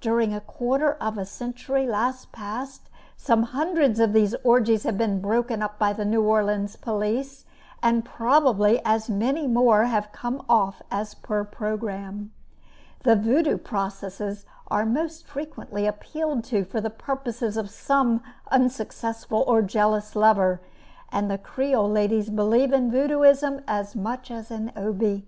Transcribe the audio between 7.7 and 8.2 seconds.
and